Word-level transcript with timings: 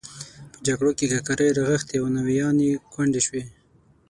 په 0.51 0.57
جګړو 0.67 0.91
کې 0.97 1.05
ککرۍ 1.15 1.49
رغښتې 1.57 1.95
او 1.99 2.05
ناویانې 2.15 2.69
کونډې 2.93 3.21
شوې. 3.27 3.43